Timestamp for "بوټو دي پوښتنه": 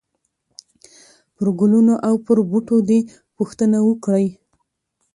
2.49-3.77